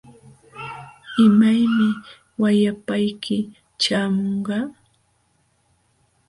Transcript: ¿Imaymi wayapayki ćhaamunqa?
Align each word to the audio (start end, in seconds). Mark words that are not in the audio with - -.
¿Imaymi 1.25 1.87
wayapayki 2.41 3.37
ćhaamunqa? 3.81 4.57